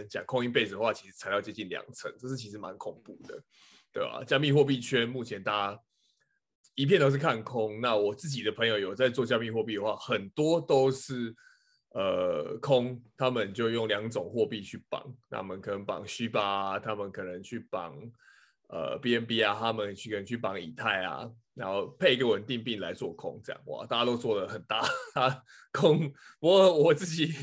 [0.00, 3.42] 们讲 Coinbase 的话，其实才要接近两成，这是其实蛮恐怖的，
[3.92, 4.24] 对吧？
[4.26, 5.80] 加密货币圈目前大家
[6.74, 7.80] 一片都是看空。
[7.80, 11.34] 那我自己的朋友有在做加密货币的话，很多都是
[11.90, 17.94] 呃空，他们就用两种货币去绑，他们可能绑 Shiba，他们可能去绑
[18.68, 21.30] 呃 BNB 啊，他们去可能去绑以太啊。
[21.54, 24.78] 然后配一个稳定币来做空，这样哇，大家都做的很大
[25.14, 25.42] 啊
[25.72, 26.10] 空。
[26.38, 27.34] 我我自己，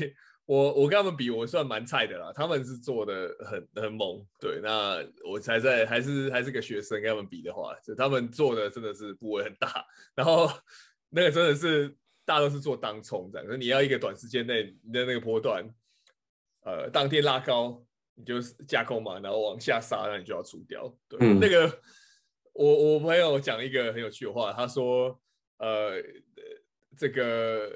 [0.48, 2.32] 我我跟他们比，我算蛮菜的啦。
[2.34, 4.60] 他们是做的很很猛，对。
[4.62, 4.96] 那
[5.28, 9.84] 我才在还是还是个学生，跟他们比的话，就他们做的真的是部位很大。
[10.14, 10.50] 然后
[11.10, 15.68] 那个真的是大家都是做当冲这样，你要一个短时间内你的那个波段，
[16.64, 20.92] 呃，当天拉高你就架空嘛，然后往下杀，那你就要出掉。
[21.08, 21.80] 对，嗯、那个。
[22.54, 25.16] 我我朋友讲一个很有趣的话，他说，
[25.58, 25.92] 呃，
[26.96, 27.70] 这个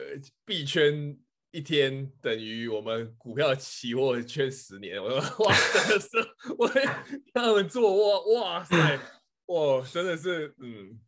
[0.45, 1.17] 币圈
[1.53, 5.01] 一天等于我们股票期货圈十年。
[5.01, 6.09] 我说哇，真的是，
[6.57, 6.69] 我
[7.35, 8.99] 他们做哇哇塞，
[9.47, 10.99] 哇，真的是，嗯，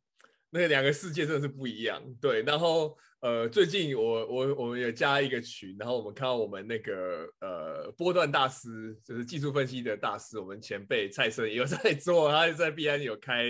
[0.51, 2.03] 那两个世界真的是不一样。
[2.21, 13.45] 对，然后呃，最近我我我们有加一个群，然后我们看到我们那个呃波段大师，就是技术分析的大师，我们前辈蔡生也有在做，他在币安有开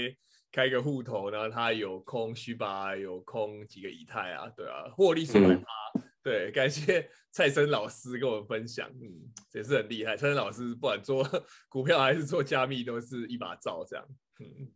[0.53, 5.65] 开一个户头，然后他有空虚吧，有空几个以太啊，对啊，获利数百趴，
[6.25, 10.17] 对，感谢 蔡生老师跟我们分享，嗯，也是很厉害。
[10.17, 11.23] 蔡生老师不管做
[11.69, 14.05] 股票还是做加密，都是一把罩这样。
[14.41, 14.67] 嗯，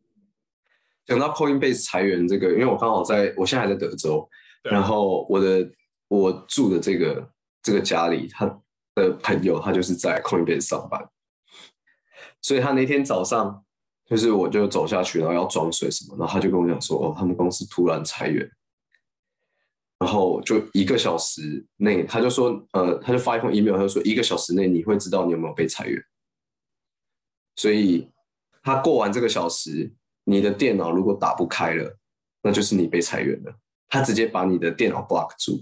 [1.06, 4.28] 讲到 Coinbase 裁员这个，因为我刚好在我现在还在德州。
[4.64, 5.70] 然后我的
[6.08, 7.32] 我住的这个
[7.62, 8.44] 这个家里，他
[8.96, 11.08] 的朋友他就是在 Coinbase 上班，
[12.42, 13.64] 所以他那天早上
[14.04, 18.50] 就是我就走下去，然后要装水什么，然后他就跟我讲说，哦，他们公司突然裁员，
[19.98, 26.00] 然后就一个小时内，他就说，呃，他就发一封 email，他就说一个小时内你会知道你有没有被裁员，
[27.56, 28.08] 所以
[28.62, 29.92] 他过完这个小时，
[30.24, 31.98] 你的电脑如果打不开了，
[32.42, 33.54] 那就是你被裁员了。
[33.90, 35.52] 他直接把你的电脑 block 住，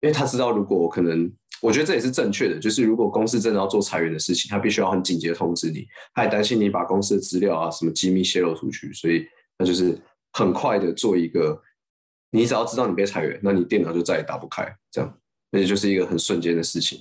[0.00, 1.32] 因为他知道，如果可能，
[1.62, 9.24] 我觉得这也是正确的，就是如果公司真的要做裁员的事情，他必须要很紧急的通知你，他也担心你把公司的资料啊什么机密泄露出去，所以
[9.56, 9.96] 他就是
[10.32, 11.62] 很快的做一个，
[12.34, 15.18] 你只要知道你被裁员，那你电脑就再也打不开，这样，
[15.52, 17.00] 而且就是一个很瞬间的事情。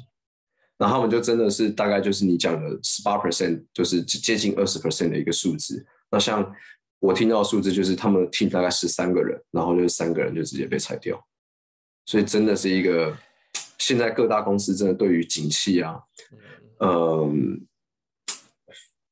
[0.77, 5.85] 然后他们就真的是大概就是你讲的十八 percent，就是接近二十 percent 的一个数字。
[6.09, 6.55] 那像。
[6.99, 11.21] 我听到的数字就是他们 team 大概十三个人，然后就是三个人就直接被裁掉，
[12.05, 13.13] 所以真的是一个
[13.77, 16.01] 现在各大公司真的对于景气啊，
[16.79, 17.67] 嗯，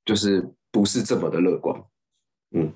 [0.06, 1.84] 就是不是这么的乐观，
[2.52, 2.74] 嗯，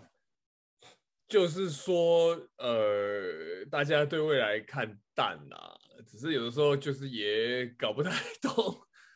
[1.28, 5.75] 就是说呃，大家对未来看淡啊，
[6.06, 8.53] 只是有的时候就是也搞不太 懂，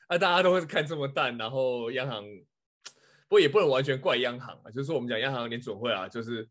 [0.08, 2.24] 啊，大家都会看这么淡，然后央行。
[3.28, 6.50] 不过也不能完全怪央行啊，就是我们讲央行联准会啊，就是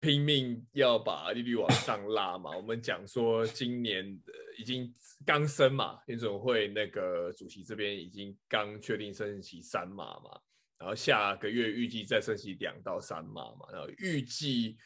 [0.00, 2.50] 拼命要把利率往上拉嘛。
[2.56, 4.20] 我们讲说今年
[4.58, 4.92] 已经
[5.24, 10.40] 刚升嘛，联准会那个主席这边已经刚确定升息三码嘛，
[10.80, 14.76] 然后下个月预计再升息两到三码嘛，然后预计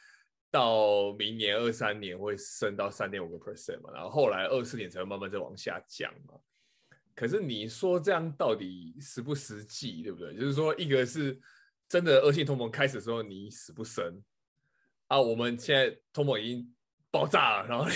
[0.50, 6.34] 到明年二三年会升到三点五个 percent 嘛，然后后来二四年才会慢慢再往下降嘛。
[7.14, 10.34] 可是你说这样到底实不实际，对不对？
[10.34, 11.38] 就是说，一个是
[11.88, 14.22] 真的恶性通膨开始的时候你死不升
[15.06, 16.74] 啊，我们现在通膨已经
[17.10, 17.86] 爆炸了，然后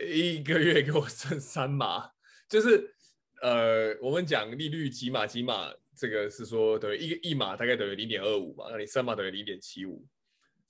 [0.00, 2.10] 一 一个月给我升三码，
[2.48, 2.94] 就是
[3.42, 10.06] 呃，我们讲利率几码几码，这个是说等于一个一码大概等于零点二五嘛，那你三码等于零点七五。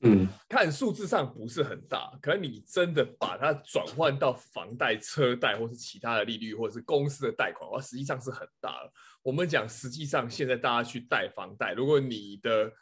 [0.01, 8.93] 嗯，看数字上不是很大，可是你真的把它转换到房贷、车贷或是其他的利率，或者是公司的贷款，哇，实际上是很大了。
[9.23, 12.73] 我们讲，实际上现在大家去贷房贷，如果你的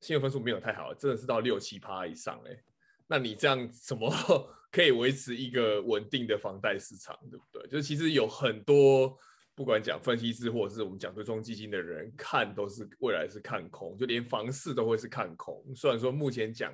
[0.00, 2.58] 信用分数没有太好，真的是到六七趴以上哎，
[3.06, 4.10] 那你这样怎么
[4.72, 7.68] 可以维持一个稳定的房贷市场，对不对？
[7.68, 9.18] 就是其实有很多。
[9.56, 15.64] 不管讲分析师，或者是我们讲对冲基金的人，看都是未来是看空，就连房市都会是看空。
[15.74, 16.70] 虽然说目前讲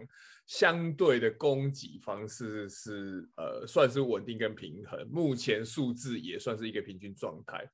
[0.47, 7.65] 相对的供给方式是呃算是稳定跟平衡，目前数字也算是一个平均状态。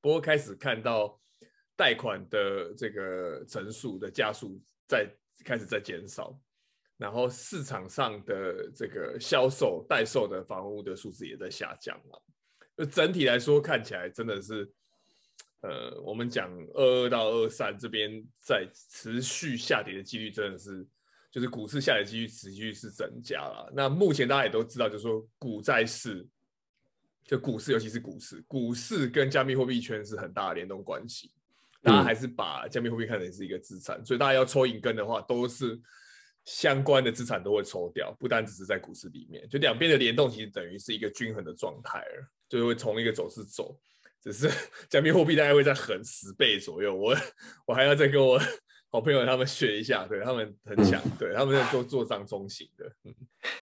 [0.00, 1.20] 不过开始看到
[1.76, 5.12] 贷款的这个成数的加速在
[5.44, 6.38] 开始在减少，
[6.96, 12.22] 然后市场上的这个销售待售的房屋的数字也在下降了。
[12.76, 14.70] 就整体来说，看起来真的是，
[15.60, 20.86] 呃，我们讲二二到二三这边在持续下跌的几率，真的是，
[21.30, 23.72] 就是股市下跌的几率持续是增加了。
[23.74, 26.26] 那目前大家也都知道，就是说股债市
[27.24, 31.30] 就股市，尤其是股市，股市跟加密货币圈是很大的联动关系。
[31.84, 35.76] 大家还是把加密货币看成是一个资产，所以大家要抽银根的话，都是
[36.44, 43.78] 相关的资产都会抽掉，不单只是在股市里面，就两边的联动其实等于是一个均衡的状态了，就会从一个走势走。
[44.20, 44.48] 只是
[44.88, 47.16] 加密货币大概会在横十倍左右，我
[47.66, 48.40] 我还要再跟我
[48.88, 53.14] 好朋友他们学一下，对他们很强，对他们在做做账中型的，嗯。